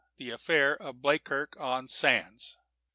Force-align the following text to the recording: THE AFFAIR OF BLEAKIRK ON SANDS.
THE 0.17 0.31
AFFAIR 0.31 0.77
OF 0.77 0.99
BLEAKIRK 1.03 1.59
ON 1.59 1.87
SANDS. 1.87 2.57